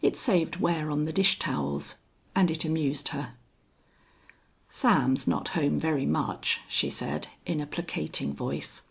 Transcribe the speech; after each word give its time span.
It 0.00 0.16
saved 0.16 0.58
wear 0.60 0.88
on 0.88 1.04
the 1.04 1.12
dishtowels, 1.12 1.96
and 2.32 2.48
it 2.48 2.64
amused 2.64 3.08
her. 3.08 3.34
"Sam's 4.68 5.26
not 5.26 5.48
home 5.58 5.80
very 5.80 6.06
much," 6.06 6.60
she 6.68 6.88
said 6.88 7.26
in 7.44 7.60
a 7.60 7.66
placating 7.66 8.32
voice. 8.32 8.82